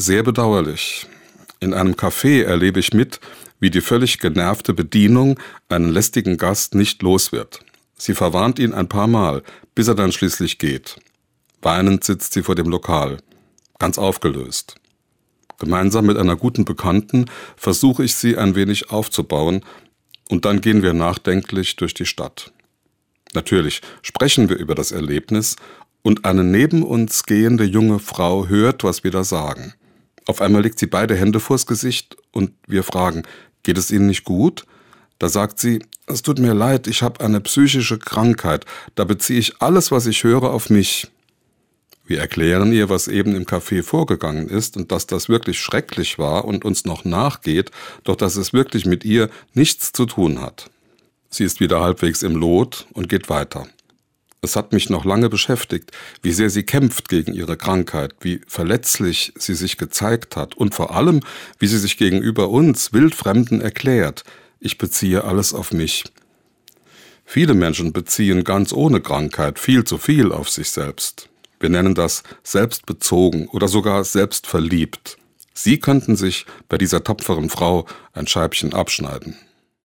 sehr 0.00 0.22
bedauerlich. 0.22 1.06
In 1.60 1.74
einem 1.74 1.92
Café 1.92 2.42
erlebe 2.42 2.80
ich 2.80 2.94
mit, 2.94 3.20
wie 3.60 3.70
die 3.70 3.82
völlig 3.82 4.18
genervte 4.18 4.72
Bedienung 4.72 5.38
einen 5.68 5.90
lästigen 5.90 6.38
Gast 6.38 6.74
nicht 6.74 7.02
los 7.02 7.32
wird. 7.32 7.60
Sie 7.96 8.14
verwarnt 8.14 8.58
ihn 8.58 8.72
ein 8.72 8.88
paar 8.88 9.06
Mal, 9.06 9.42
bis 9.74 9.88
er 9.88 9.94
dann 9.94 10.12
schließlich 10.12 10.58
geht. 10.58 10.96
Weinend 11.60 12.02
sitzt 12.02 12.32
sie 12.32 12.42
vor 12.42 12.54
dem 12.54 12.70
Lokal, 12.70 13.18
ganz 13.78 13.98
aufgelöst. 13.98 14.76
Gemeinsam 15.58 16.06
mit 16.06 16.16
einer 16.16 16.36
guten 16.36 16.64
Bekannten 16.64 17.26
versuche 17.56 18.02
ich 18.02 18.14
sie 18.14 18.38
ein 18.38 18.54
wenig 18.54 18.90
aufzubauen, 18.90 19.62
und 20.30 20.44
dann 20.44 20.60
gehen 20.60 20.82
wir 20.82 20.94
nachdenklich 20.94 21.76
durch 21.76 21.92
die 21.92 22.06
Stadt. 22.06 22.52
Natürlich 23.34 23.82
sprechen 24.00 24.48
wir 24.48 24.56
über 24.56 24.74
das 24.74 24.92
Erlebnis, 24.92 25.56
und 26.02 26.24
eine 26.24 26.44
neben 26.44 26.82
uns 26.82 27.24
gehende 27.24 27.64
junge 27.64 27.98
Frau 27.98 28.46
hört, 28.46 28.82
was 28.84 29.04
wir 29.04 29.10
da 29.10 29.24
sagen. 29.24 29.74
Auf 30.30 30.40
einmal 30.40 30.62
legt 30.62 30.78
sie 30.78 30.86
beide 30.86 31.16
Hände 31.16 31.40
vors 31.40 31.66
Gesicht 31.66 32.16
und 32.30 32.52
wir 32.68 32.84
fragen, 32.84 33.24
geht 33.64 33.76
es 33.76 33.90
Ihnen 33.90 34.06
nicht 34.06 34.22
gut? 34.22 34.64
Da 35.18 35.28
sagt 35.28 35.58
sie, 35.58 35.80
es 36.06 36.22
tut 36.22 36.38
mir 36.38 36.54
leid, 36.54 36.86
ich 36.86 37.02
habe 37.02 37.18
eine 37.24 37.40
psychische 37.40 37.98
Krankheit, 37.98 38.64
da 38.94 39.02
beziehe 39.02 39.40
ich 39.40 39.60
alles, 39.60 39.90
was 39.90 40.06
ich 40.06 40.22
höre, 40.22 40.44
auf 40.52 40.70
mich. 40.70 41.10
Wir 42.04 42.20
erklären 42.20 42.72
ihr, 42.72 42.88
was 42.88 43.08
eben 43.08 43.34
im 43.34 43.44
Café 43.44 43.82
vorgegangen 43.82 44.48
ist 44.48 44.76
und 44.76 44.92
dass 44.92 45.08
das 45.08 45.28
wirklich 45.28 45.58
schrecklich 45.58 46.16
war 46.16 46.44
und 46.44 46.64
uns 46.64 46.84
noch 46.84 47.04
nachgeht, 47.04 47.72
doch 48.04 48.14
dass 48.14 48.36
es 48.36 48.52
wirklich 48.52 48.86
mit 48.86 49.04
ihr 49.04 49.30
nichts 49.54 49.90
zu 49.90 50.06
tun 50.06 50.40
hat. 50.40 50.70
Sie 51.28 51.42
ist 51.42 51.58
wieder 51.58 51.80
halbwegs 51.80 52.22
im 52.22 52.36
Lot 52.36 52.86
und 52.92 53.08
geht 53.08 53.28
weiter. 53.28 53.66
Es 54.42 54.56
hat 54.56 54.72
mich 54.72 54.88
noch 54.88 55.04
lange 55.04 55.28
beschäftigt, 55.28 55.92
wie 56.22 56.32
sehr 56.32 56.48
sie 56.48 56.62
kämpft 56.62 57.08
gegen 57.10 57.34
ihre 57.34 57.58
Krankheit, 57.58 58.14
wie 58.20 58.40
verletzlich 58.46 59.32
sie 59.36 59.54
sich 59.54 59.76
gezeigt 59.76 60.34
hat 60.36 60.56
und 60.56 60.74
vor 60.74 60.94
allem, 60.96 61.20
wie 61.58 61.66
sie 61.66 61.78
sich 61.78 61.98
gegenüber 61.98 62.48
uns 62.48 62.92
Wildfremden 62.94 63.60
erklärt. 63.60 64.24
Ich 64.58 64.78
beziehe 64.78 65.24
alles 65.24 65.52
auf 65.52 65.72
mich. 65.72 66.04
Viele 67.26 67.54
Menschen 67.54 67.92
beziehen 67.92 68.42
ganz 68.42 68.72
ohne 68.72 69.00
Krankheit 69.00 69.58
viel 69.58 69.84
zu 69.84 69.98
viel 69.98 70.32
auf 70.32 70.48
sich 70.48 70.70
selbst. 70.70 71.28
Wir 71.60 71.68
nennen 71.68 71.94
das 71.94 72.22
selbstbezogen 72.42 73.46
oder 73.48 73.68
sogar 73.68 74.04
selbstverliebt. 74.04 75.18
Sie 75.52 75.78
könnten 75.78 76.16
sich 76.16 76.46
bei 76.70 76.78
dieser 76.78 77.04
tapferen 77.04 77.50
Frau 77.50 77.86
ein 78.14 78.26
Scheibchen 78.26 78.72
abschneiden. 78.72 79.36